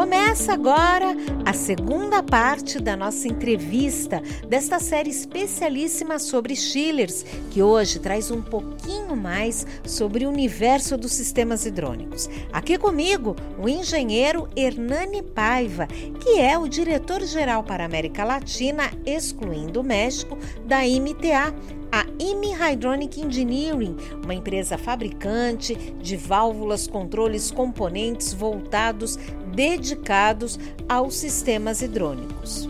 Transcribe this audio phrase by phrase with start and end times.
[0.00, 7.98] Começa agora a segunda parte da nossa entrevista desta série especialíssima sobre chillers, que hoje
[7.98, 12.30] traz um pouquinho mais sobre o universo dos sistemas hidrônicos.
[12.50, 19.82] Aqui comigo, o engenheiro Hernani Paiva, que é o diretor-geral para a América Latina, excluindo
[19.82, 21.54] o México, da IMTA,
[21.92, 29.18] a IMI Hydronic Engineering, uma empresa fabricante de válvulas, controles, componentes voltados
[29.54, 30.58] dedicados
[30.88, 32.68] aos sistemas hidrônicos.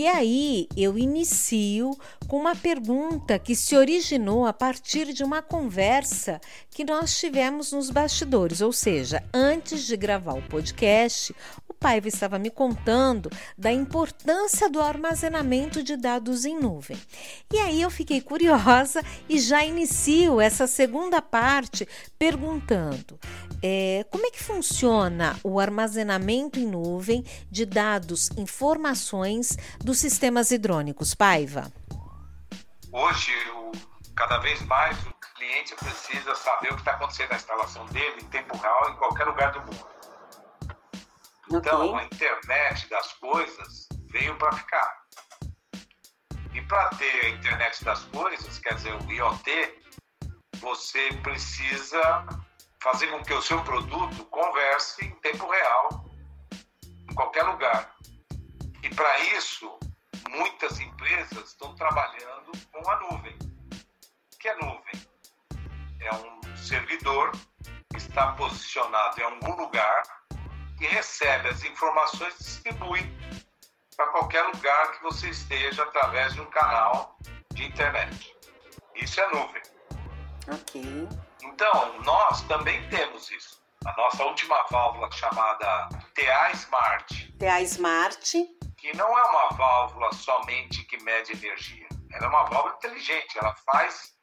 [0.00, 1.90] E aí eu inicio
[2.26, 7.90] com uma pergunta que se originou a partir de uma conversa que nós tivemos nos
[7.90, 11.36] bastidores, ou seja, antes de gravar o podcast,
[11.80, 17.00] Paiva estava me contando da importância do armazenamento de dados em nuvem.
[17.50, 23.18] E aí eu fiquei curiosa e já inicio essa segunda parte perguntando:
[23.62, 31.14] é, como é que funciona o armazenamento em nuvem de dados, informações dos sistemas hidrônicos,
[31.14, 31.72] Paiva?
[32.92, 33.32] Hoje,
[34.14, 38.26] cada vez mais o cliente precisa saber o que está acontecendo na instalação dele em
[38.26, 39.99] tempo real em qualquer lugar do mundo.
[41.52, 42.00] Então, okay.
[42.00, 45.00] a internet das coisas veio para ficar.
[46.54, 49.50] E para ter a internet das coisas, quer dizer, o IoT,
[50.58, 52.26] você precisa
[52.80, 56.04] fazer com que o seu produto converse em tempo real,
[57.08, 57.96] em qualquer lugar.
[58.84, 59.76] E para isso,
[60.28, 63.36] muitas empresas estão trabalhando com a nuvem.
[64.32, 65.08] O que é nuvem?
[66.00, 67.32] É um servidor
[67.90, 70.19] que está posicionado em algum lugar
[70.80, 73.12] e recebe as informações e distribui
[73.96, 77.18] para qualquer lugar que você esteja através de um canal
[77.52, 78.34] de internet.
[78.94, 79.62] Isso é nuvem.
[80.50, 81.08] Ok.
[81.42, 83.60] Então, nós também temos isso.
[83.84, 87.32] A nossa última válvula chamada TA Smart.
[87.38, 88.46] TA Smart.
[88.76, 91.86] Que não é uma válvula somente que mede energia.
[92.12, 93.38] Ela é uma válvula inteligente.
[93.38, 94.14] Ela faz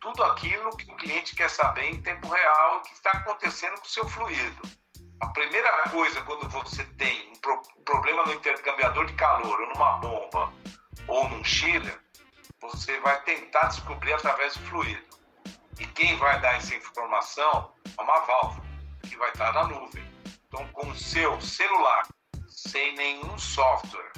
[0.00, 3.86] tudo aquilo que o cliente quer saber em tempo real o que está acontecendo com
[3.86, 4.81] o seu fluido.
[5.22, 9.92] A primeira coisa quando você tem um, pro, problema no intercambiador de calor, ou numa
[9.98, 10.52] bomba,
[11.06, 11.96] ou num chiller,
[12.60, 15.00] você vai tentar descobrir através do fluido.
[15.78, 18.66] E quem vai dar essa informação é uma válvula,
[19.08, 20.04] que vai estar na nuvem.
[20.48, 22.02] Então, com o seu celular,
[22.48, 24.12] sem nenhum software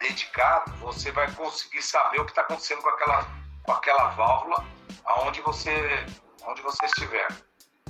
[0.00, 3.28] dedicado, você vai conseguir saber o que está acontecendo com aquela,
[3.62, 4.66] com aquela válvula
[5.04, 6.04] aonde você,
[6.44, 7.28] onde você estiver.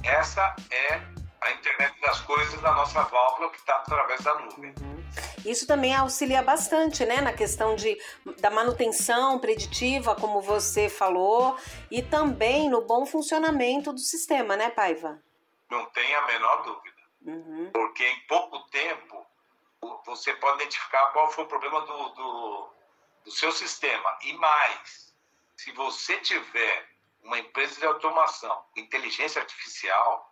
[0.02, 4.74] Essa é a internet das coisas da nossa válvula que está através da nuvem.
[4.80, 5.04] Uhum.
[5.44, 7.96] Isso também auxilia bastante, né, na questão de,
[8.40, 11.56] da manutenção preditiva, como você falou,
[11.90, 15.22] e também no bom funcionamento do sistema, né, Paiva?
[15.70, 16.96] Não tem a menor dúvida.
[17.24, 17.70] Uhum.
[17.72, 19.24] Porque em pouco tempo
[20.04, 22.68] você pode identificar qual foi o problema do, do,
[23.24, 24.18] do seu sistema.
[24.22, 25.14] E mais,
[25.56, 26.88] se você tiver
[27.22, 30.25] uma empresa de automação, inteligência artificial,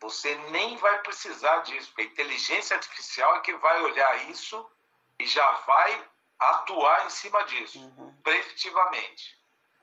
[0.00, 4.70] você nem vai precisar disso, porque a inteligência artificial é que vai olhar isso
[5.18, 8.14] e já vai atuar em cima disso, uhum.
[8.22, 9.36] preditivamente.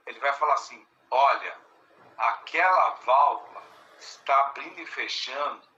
[0.06, 1.58] Ele vai falar assim: olha,
[2.18, 3.64] aquela válvula
[4.00, 5.76] está abrindo e fechando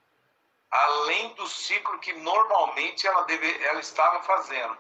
[0.70, 4.78] além do ciclo que normalmente ela, deve, ela estava fazendo.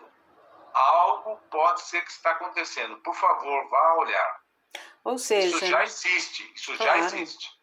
[0.73, 2.97] Algo pode ser que está acontecendo.
[2.97, 4.41] Por favor, vá olhar.
[5.03, 6.99] Ou seja, isso já existe, isso claro.
[6.99, 7.56] já existe.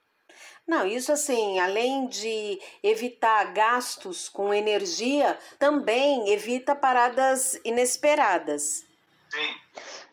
[0.66, 8.84] Não, isso assim, além de evitar gastos com energia, também evita paradas inesperadas.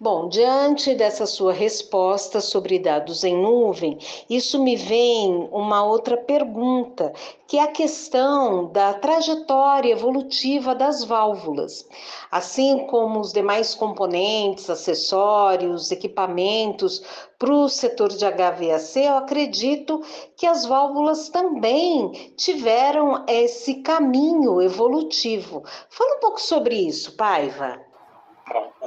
[0.03, 7.13] Bom, diante dessa sua resposta sobre dados em nuvem, isso me vem uma outra pergunta,
[7.47, 11.87] que é a questão da trajetória evolutiva das válvulas.
[12.31, 17.03] Assim como os demais componentes, acessórios, equipamentos
[17.37, 20.01] para o setor de HVAC, eu acredito
[20.35, 25.61] que as válvulas também tiveram esse caminho evolutivo.
[25.91, 27.90] Fala um pouco sobre isso, Paiva.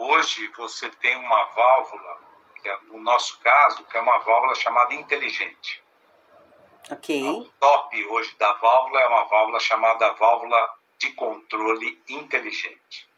[0.07, 2.19] Hoje você tem uma válvula,
[2.61, 5.83] que é, no nosso caso, que é uma válvula chamada inteligente.
[6.91, 7.27] Ok.
[7.27, 13.09] O top hoje da válvula é uma válvula chamada válvula de controle inteligente.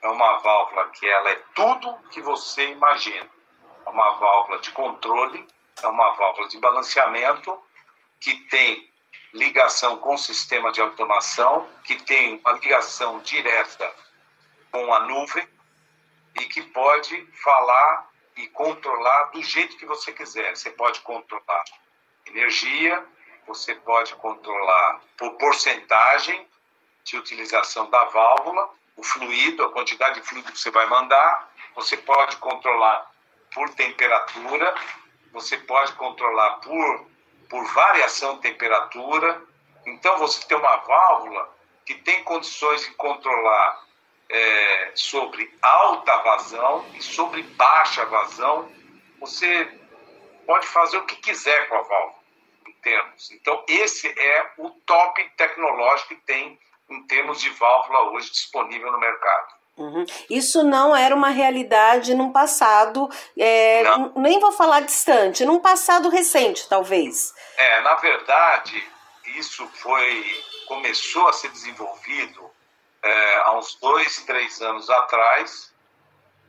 [0.00, 3.28] É uma válvula que ela é tudo que você imagina.
[3.84, 5.48] É uma válvula de controle
[5.82, 7.60] é uma válvula de balanceamento
[8.20, 8.88] que tem
[9.34, 13.92] ligação com o sistema de automação, que tem uma ligação direta
[14.70, 15.48] com a nuvem
[16.36, 20.56] e que pode falar e controlar do jeito que você quiser.
[20.56, 21.64] Você pode controlar
[22.26, 23.04] energia,
[23.46, 26.46] você pode controlar por porcentagem
[27.04, 31.96] de utilização da válvula, o fluido, a quantidade de fluido que você vai mandar, você
[31.96, 33.10] pode controlar
[33.52, 34.74] por temperatura,
[35.32, 37.06] você pode controlar por,
[37.48, 39.42] por variação de temperatura.
[39.86, 41.48] Então, você tem uma válvula
[41.86, 43.84] que tem condições de controlar
[44.30, 48.70] é, sobre alta vazão e sobre baixa vazão.
[49.18, 49.68] Você
[50.46, 52.14] pode fazer o que quiser com a válvula,
[52.66, 53.30] em termos.
[53.32, 58.98] Então, esse é o top tecnológico que tem em termos de válvula hoje disponível no
[58.98, 59.60] mercado.
[59.76, 60.04] Uhum.
[60.28, 63.82] Isso não era uma realidade num passado, é,
[64.16, 67.32] nem vou falar distante, num passado recente, talvez.
[67.56, 68.86] É, na verdade,
[69.36, 72.50] isso foi começou a ser desenvolvido
[73.02, 75.72] é, há uns dois, três anos atrás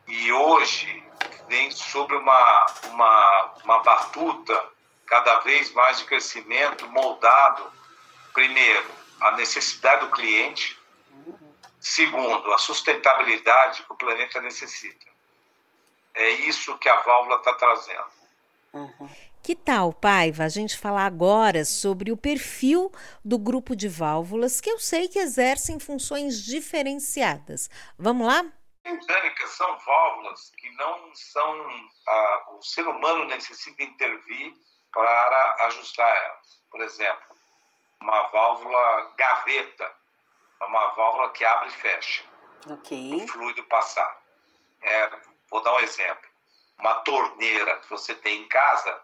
[0.08, 1.04] e hoje
[1.48, 4.70] vem sobre uma, uma, uma batuta
[5.06, 7.72] cada vez mais de crescimento moldado,
[8.34, 8.90] primeiro,
[9.20, 10.82] a necessidade do cliente,
[11.82, 15.08] Segundo, a sustentabilidade que o planeta necessita.
[16.14, 18.06] É isso que a válvula está trazendo.
[18.72, 19.10] Uhum.
[19.44, 22.92] Que tal, Paiva, a gente falar agora sobre o perfil
[23.26, 27.68] do grupo de válvulas que eu sei que exercem funções diferenciadas.
[27.98, 28.46] Vamos lá?
[28.86, 31.90] Mecânicas são válvulas que não são.
[32.08, 34.54] Ah, o ser humano necessita intervir
[34.94, 36.62] para ajustar elas.
[36.70, 37.36] Por exemplo,
[38.02, 39.92] uma válvula gaveta
[40.62, 42.24] é uma válvula que abre e fecha.
[42.70, 43.16] Ok.
[43.16, 44.22] O fluido passar.
[44.84, 45.12] É,
[45.50, 46.30] vou dar um exemplo.
[46.80, 49.02] Uma torneira que você tem em casa,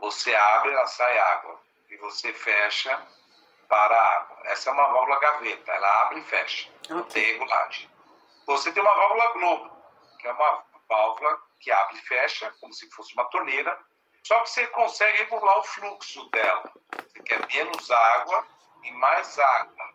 [0.00, 1.60] você abre, ela sai água.
[1.90, 3.00] E você fecha
[3.68, 4.36] para a água.
[4.44, 5.72] Essa é uma válvula gaveta.
[5.72, 6.70] Ela abre e fecha.
[6.84, 6.96] Okay.
[6.96, 7.90] Não tem regulagem.
[8.46, 9.70] Você tem uma válvula globo,
[10.18, 13.78] que é uma válvula que abre e fecha, como se fosse uma torneira,
[14.28, 16.70] só que você consegue regular o fluxo dela.
[17.06, 18.46] Você quer menos água
[18.84, 19.94] e mais água.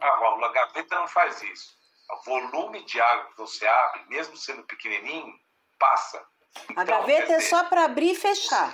[0.00, 1.78] A válvula gaveta não faz isso.
[2.10, 5.38] O volume de água que você abre, mesmo sendo pequenininho,
[5.78, 6.26] passa.
[6.70, 8.72] Então, a gaveta é só para abrir e fechar.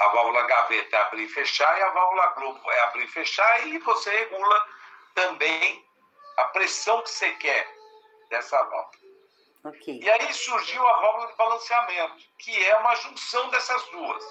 [0.00, 3.66] A válvula gaveta é abrir e fechar e a válvula globo é abrir e fechar
[3.66, 4.66] e você regula
[5.14, 5.84] também
[6.36, 7.68] a pressão que você quer
[8.28, 9.02] dessa válvula.
[9.64, 10.00] Okay.
[10.02, 14.24] E aí surgiu a válvula de balanceamento, que é uma junção dessas duas.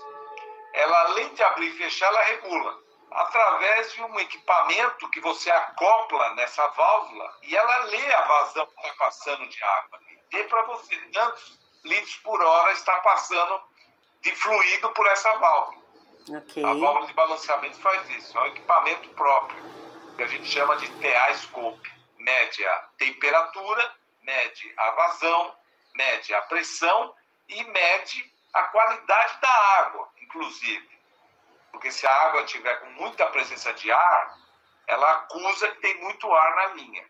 [0.74, 2.78] Ela, além de abrir e fechar, ela regula
[3.12, 8.82] através de um equipamento que você acopla nessa válvula e ela lê a vazão que
[8.82, 10.00] está passando de água.
[10.32, 13.62] E para você tantos litros por hora está passando
[14.22, 15.82] de fluido por essa válvula.
[16.30, 16.64] Okay.
[16.64, 18.38] A válvula de balanceamento faz isso.
[18.38, 19.64] É um equipamento próprio,
[20.16, 21.92] que a gente chama de TA-scope.
[22.18, 25.56] Mede a temperatura, mede a vazão,
[25.96, 27.16] mede a pressão
[27.50, 30.90] e mede a qualidade da água, inclusive.
[31.72, 34.38] Porque se a água tiver com muita presença de ar,
[34.88, 37.04] ela acusa que tem muito ar na linha.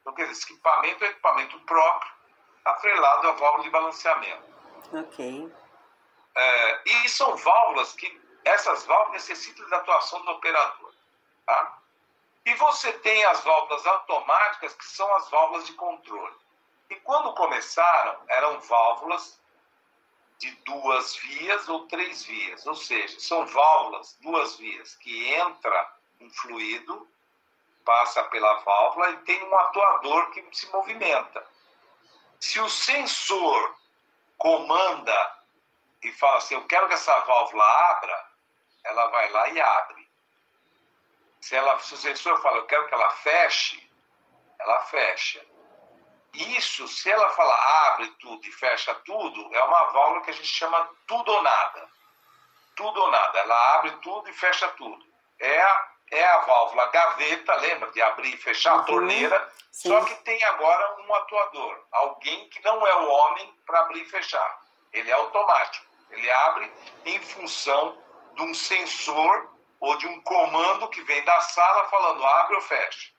[0.00, 2.12] Então, quer dizer, esse equipamento é um equipamento próprio,
[2.64, 4.44] atrelado à válvula de balanceamento.
[4.92, 5.52] Ok.
[6.34, 10.94] É, e são válvulas que, essas válvulas necessitam da atuação do operador.
[11.46, 11.78] Tá?
[12.46, 16.34] E você tem as válvulas automáticas, que são as válvulas de controle.
[16.88, 19.40] E quando começaram, eram válvulas
[20.38, 26.30] de duas vias ou três vias, ou seja, são válvulas, duas vias, que entra um
[26.30, 27.06] fluido,
[27.84, 31.46] passa pela válvula e tem um atuador que se movimenta.
[32.40, 33.76] Se o sensor
[34.38, 35.39] comanda
[36.02, 38.26] e fala assim, eu quero que essa válvula abra,
[38.84, 40.10] ela vai lá e abre.
[41.40, 43.90] Se, ela, se o sensor fala, eu quero que ela feche,
[44.58, 45.44] ela fecha.
[46.32, 50.46] Isso, se ela falar abre tudo e fecha tudo, é uma válvula que a gente
[50.46, 51.88] chama tudo ou nada.
[52.76, 53.38] Tudo ou nada.
[53.38, 55.04] Ela abre tudo e fecha tudo.
[55.40, 58.80] É a, é a válvula gaveta, lembra de abrir e fechar uhum.
[58.80, 59.88] a torneira, Sim.
[59.88, 64.10] só que tem agora um atuador, alguém que não é o homem para abrir e
[64.10, 64.60] fechar.
[64.92, 65.89] Ele é automático.
[66.10, 66.72] Ele abre
[67.04, 67.96] em função
[68.34, 73.12] de um sensor ou de um comando que vem da sala falando abre ou fecha.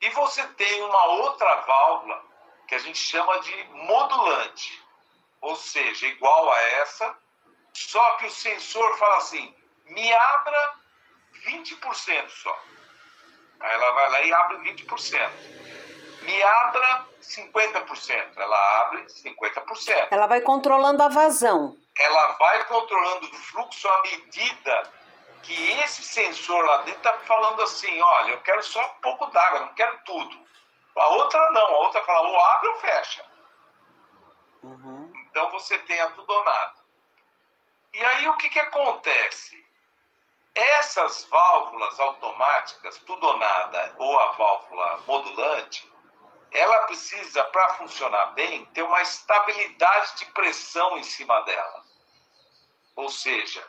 [0.00, 2.22] E você tem uma outra válvula
[2.68, 4.84] que a gente chama de modulante,
[5.40, 7.18] ou seja, igual a essa,
[7.72, 9.54] só que o sensor fala assim:
[9.86, 10.74] me abra
[11.46, 12.62] 20% só.
[13.60, 15.30] Aí ela vai lá e abre 20%.
[16.26, 18.36] Me abra 50%.
[18.36, 20.08] Ela abre 50%.
[20.10, 21.76] Ela vai controlando a vazão.
[21.98, 24.92] ela vai controlando o fluxo à medida
[25.42, 29.60] que esse sensor lá dentro está falando assim, olha, eu quero só um pouco d'água,
[29.60, 30.46] não quero tudo.
[30.96, 33.24] A outra não, a outra fala, ou abre ou fecha.
[34.64, 35.12] Uhum.
[35.30, 36.74] Então você tem a tudo ou nada.
[37.94, 39.64] E aí o que, que acontece?
[40.54, 45.88] Essas válvulas automáticas, tudo ou nada, ou a válvula modulante,
[46.50, 51.84] ela precisa, para funcionar bem, ter uma estabilidade de pressão em cima dela.
[52.94, 53.66] Ou seja,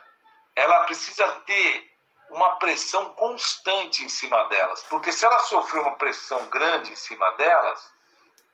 [0.54, 1.98] ela precisa ter
[2.30, 7.30] uma pressão constante em cima delas, porque se ela sofrer uma pressão grande em cima
[7.32, 7.92] delas,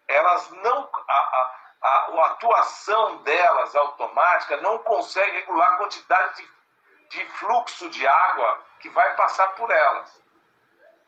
[0.06, 6.48] elas não a, a, a, a atuação delas automática não consegue regular a quantidade de,
[7.08, 10.22] de fluxo de água que vai passar por elas.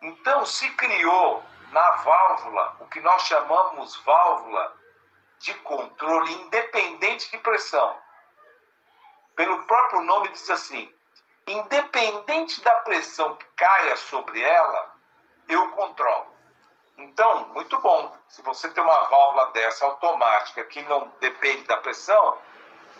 [0.02, 4.76] Então se criou na válvula o que nós chamamos válvula
[5.38, 7.96] de controle independente de pressão
[9.36, 10.92] pelo próprio nome, diz assim:
[11.46, 14.94] independente da pressão que caia sobre ela,
[15.48, 16.34] eu controlo.
[16.96, 18.16] Então, muito bom.
[18.26, 22.38] Se você tem uma válvula dessa automática que não depende da pressão,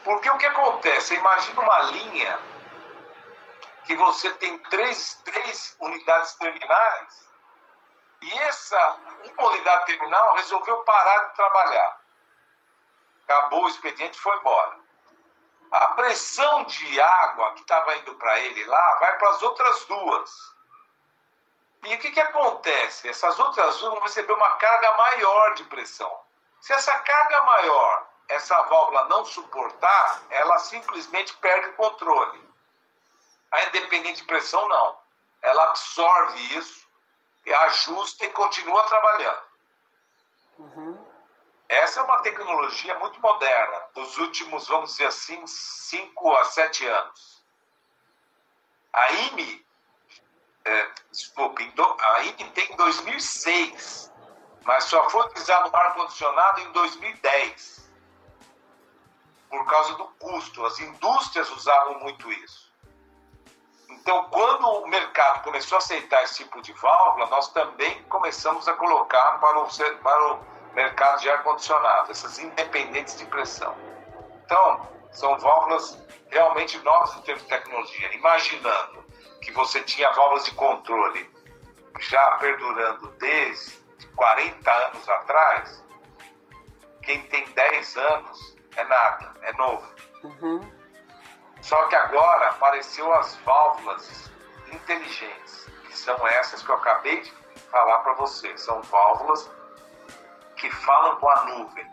[0.04, 1.14] porque o que acontece?
[1.14, 2.38] Imagina uma linha
[3.84, 7.26] que você tem três, três unidades terminais
[8.28, 12.00] e essa uma unidade terminal resolveu parar de trabalhar.
[13.24, 14.86] Acabou o expediente, foi embora
[15.70, 20.54] a pressão de água que estava indo para ele lá vai para as outras duas.
[21.84, 23.08] E o que, que acontece?
[23.08, 26.20] Essas outras duas vão receber uma carga maior de pressão.
[26.60, 32.44] Se essa carga maior, essa válvula não suportar, ela simplesmente perde o controle.
[33.52, 34.98] A independente de pressão, não.
[35.42, 36.85] Ela absorve isso,
[37.54, 39.42] ajusta e continua trabalhando.
[40.58, 41.06] Uhum.
[41.68, 47.44] Essa é uma tecnologia muito moderna, dos últimos, vamos dizer assim, 5 a 7 anos.
[48.92, 49.66] A IME,
[50.64, 54.12] é, desculpe, a IME tem em 2006,
[54.64, 57.90] mas só foi utilizado no ar-condicionado em 2010,
[59.50, 60.64] por causa do custo.
[60.64, 62.65] As indústrias usavam muito isso.
[64.06, 68.72] Então, quando o mercado começou a aceitar esse tipo de válvula, nós também começamos a
[68.74, 69.68] colocar para o,
[70.00, 70.40] para o
[70.76, 73.74] mercado de ar-condicionado, essas independentes de pressão.
[74.44, 78.14] Então, são válvulas realmente novas em termos de tecnologia.
[78.14, 79.04] Imaginando
[79.42, 81.28] que você tinha válvulas de controle
[81.98, 85.84] já perdurando desde 40 anos atrás,
[87.02, 89.84] quem tem 10 anos é nada, é novo.
[90.22, 90.85] Uhum.
[91.66, 94.30] Só que agora apareceu as válvulas
[94.70, 97.32] inteligentes, que são essas que eu acabei de
[97.72, 98.56] falar para você.
[98.56, 99.50] São válvulas
[100.54, 101.84] que falam com a nuvem,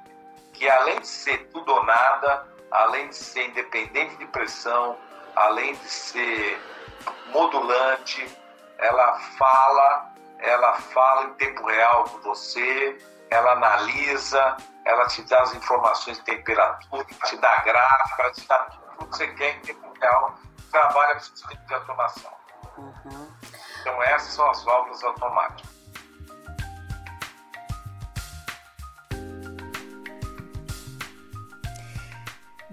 [0.53, 4.95] que além de ser tudo ou nada, além de ser independente de pressão,
[5.35, 6.61] além de ser
[7.29, 8.29] modulante,
[8.77, 12.95] ela fala, ela fala em tempo real com você,
[13.31, 18.57] ela analisa, ela te dá as informações de temperatura, te dá gráfico, ela te dá
[18.65, 20.37] tudo que você quer em tempo real,
[20.71, 22.31] trabalha com de automação.
[22.77, 23.27] Uhum.
[23.81, 25.73] Então essas são as válvulas automáticas.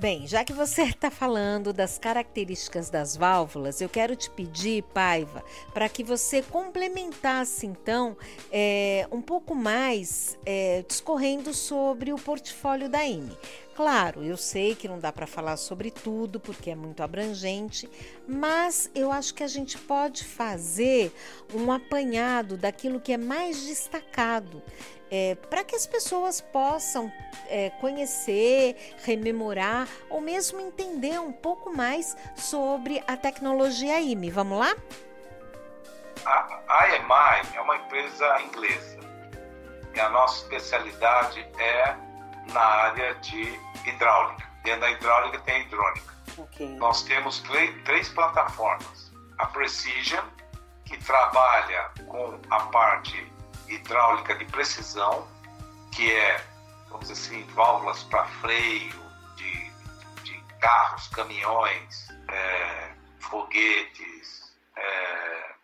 [0.00, 5.44] Bem, já que você está falando das características das válvulas, eu quero te pedir, Paiva,
[5.74, 8.16] para que você complementasse então
[8.50, 13.36] é, um pouco mais é, discorrendo sobre o portfólio da IME.
[13.80, 17.88] Claro, eu sei que não dá para falar sobre tudo porque é muito abrangente,
[18.28, 21.10] mas eu acho que a gente pode fazer
[21.54, 24.62] um apanhado daquilo que é mais destacado
[25.10, 27.10] é, para que as pessoas possam
[27.48, 34.30] é, conhecer, rememorar ou mesmo entender um pouco mais sobre a tecnologia IME.
[34.30, 34.76] Vamos lá?
[36.26, 39.00] A IMI é uma empresa inglesa
[39.94, 42.09] e a nossa especialidade é
[42.52, 44.48] na área de hidráulica.
[44.62, 46.14] Dentro da hidráulica tem a hidrônica.
[46.36, 46.68] Okay.
[46.76, 47.42] Nós temos
[47.84, 49.10] três plataformas.
[49.38, 50.24] A Precision,
[50.84, 53.32] que trabalha com a parte
[53.68, 55.26] hidráulica de precisão,
[55.94, 56.44] que é,
[56.88, 59.00] vamos dizer assim, válvulas para freio
[59.36, 59.70] de,
[60.22, 65.54] de, carros, caminhões, é, foguetes, é,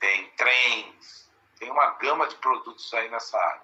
[0.00, 3.62] tem trens, tem uma gama de produtos aí nessa área.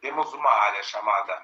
[0.00, 1.42] Temos uma área chamada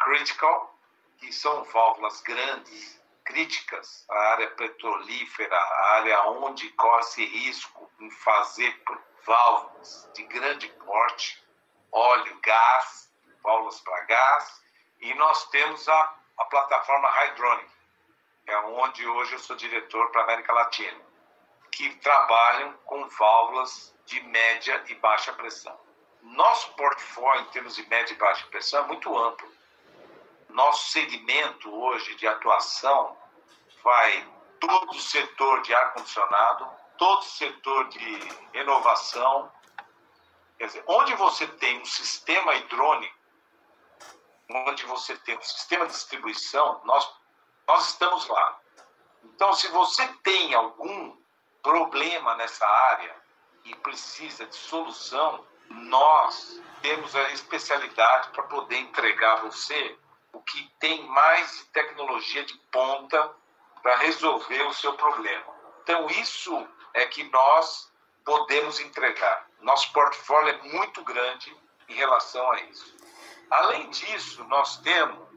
[0.00, 0.74] Critical,
[1.18, 8.82] que são válvulas grandes, críticas, a área petrolífera, a área onde corre risco em fazer
[9.24, 11.44] válvulas de grande porte,
[11.92, 14.62] óleo, gás, válvulas para gás,
[15.00, 17.70] e nós temos a, a plataforma Hydronic,
[18.46, 21.00] é onde hoje eu sou diretor para a América Latina,
[21.70, 25.78] que trabalham com válvulas de média e baixa pressão.
[26.22, 29.48] Nosso portfólio, em termos de média e baixa pressão, é muito amplo.
[30.52, 33.16] Nosso segmento hoje de atuação
[33.82, 34.28] vai
[34.58, 38.18] todo o setor de ar-condicionado, todo o setor de
[38.52, 39.50] renovação.
[40.58, 43.16] Quer dizer, onde você tem um sistema hidrônico,
[44.50, 47.10] onde você tem um sistema de distribuição, nós,
[47.66, 48.60] nós estamos lá.
[49.24, 51.16] Então, se você tem algum
[51.62, 53.14] problema nessa área
[53.64, 59.98] e precisa de solução, nós temos a especialidade para poder entregar você
[60.32, 63.34] o que tem mais tecnologia de ponta
[63.82, 65.54] para resolver o seu problema.
[65.82, 67.90] Então, isso é que nós
[68.24, 69.48] podemos entregar.
[69.60, 71.56] Nosso portfólio é muito grande
[71.88, 72.96] em relação a isso.
[73.50, 75.28] Além disso, nós temos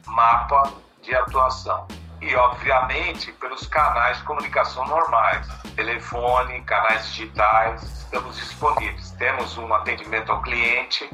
[0.07, 1.89] mapa de atuação.
[2.25, 9.11] E, obviamente, pelos canais de comunicação normais, telefone, canais digitais, estamos disponíveis.
[9.11, 11.07] Temos um atendimento ao cliente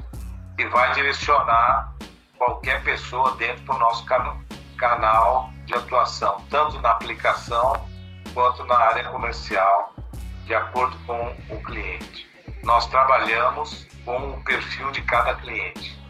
[0.56, 1.92] que vai direcionar
[2.38, 4.06] qualquer pessoa dentro do nosso
[4.76, 7.88] canal de atuação, tanto na aplicação
[8.32, 9.92] quanto na área comercial,
[10.44, 12.30] de acordo com o cliente.
[12.62, 16.00] Nós trabalhamos com o perfil de cada cliente.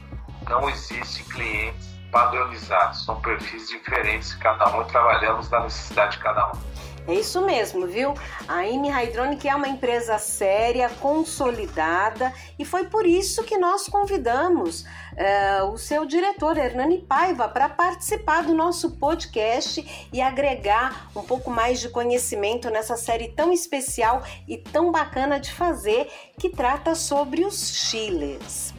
[0.46, 6.70] Não existe clientes padronizados, são perfis diferentes, cada um trabalhamos na necessidade de cada um.
[7.08, 8.14] É isso mesmo, viu?
[8.46, 14.82] A Ime Hydronic é uma empresa séria, consolidada e foi por isso que nós convidamos
[14.82, 21.50] uh, o seu diretor, Hernani Paiva, para participar do nosso podcast e agregar um pouco
[21.50, 27.44] mais de conhecimento nessa série tão especial e tão bacana de fazer que trata sobre
[27.44, 28.74] os chiles.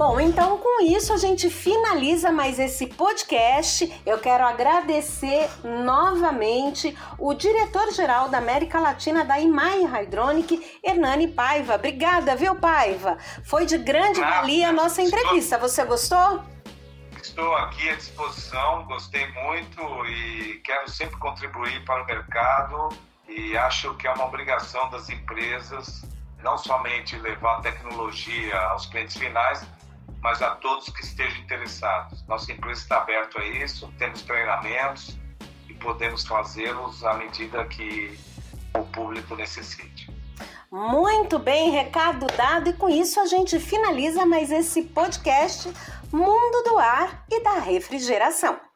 [0.00, 4.00] Bom, então com isso a gente finaliza mais esse podcast.
[4.06, 11.74] Eu quero agradecer novamente o diretor-geral da América Latina da Imai Hydronic, Hernani Paiva.
[11.74, 13.18] Obrigada, viu, Paiva?
[13.44, 15.58] Foi de grande valia a nossa entrevista.
[15.58, 16.42] Você gostou?
[17.22, 22.88] Estou aqui à disposição, gostei muito e quero sempre contribuir para o mercado
[23.28, 26.08] e acho que é uma obrigação das empresas
[26.42, 29.66] não somente levar tecnologia aos clientes finais,
[30.22, 32.24] mas a todos que estejam interessados.
[32.26, 35.18] Nossa empresa está aberta a isso, temos treinamentos
[35.68, 38.18] e podemos fazê-los à medida que
[38.74, 40.10] o público necessite.
[40.70, 45.68] Muito bem, recado dado, e com isso a gente finaliza mais esse podcast
[46.12, 48.69] Mundo do Ar e da Refrigeração.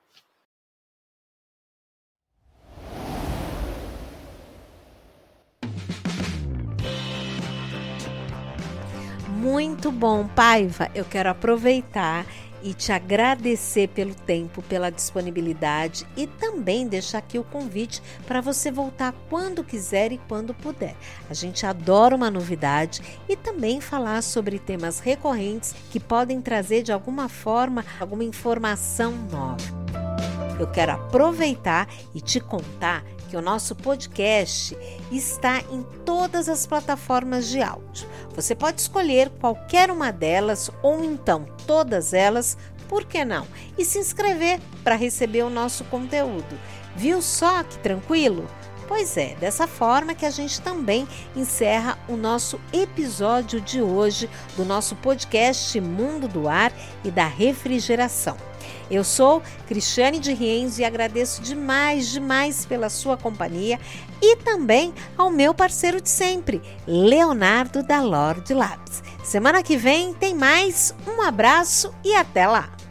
[9.44, 10.90] Muito bom, Paiva.
[10.94, 12.24] Eu quero aproveitar
[12.62, 18.72] e te agradecer pelo tempo, pela disponibilidade e também deixar aqui o convite para você
[18.72, 20.96] voltar quando quiser e quando puder.
[21.28, 26.90] A gente adora uma novidade e também falar sobre temas recorrentes que podem trazer de
[26.90, 29.84] alguma forma alguma informação nova.
[30.58, 34.78] Eu quero aproveitar e te contar que o nosso podcast
[35.10, 38.08] está em todas as plataformas de áudio.
[38.32, 42.56] Você pode escolher qualquer uma delas ou então todas elas,
[42.88, 43.44] por que não?
[43.76, 46.56] E se inscrever para receber o nosso conteúdo.
[46.94, 48.48] Viu só que tranquilo?
[48.86, 54.64] Pois é, dessa forma que a gente também encerra o nosso episódio de hoje do
[54.64, 58.53] nosso podcast Mundo do Ar e da Refrigeração.
[58.90, 63.78] Eu sou Cristiane de Rienzo e agradeço demais, demais pela sua companhia
[64.20, 69.02] e também ao meu parceiro de sempre, Leonardo da Lorde Labs.
[69.22, 70.94] Semana que vem tem mais.
[71.06, 72.83] Um abraço e até lá!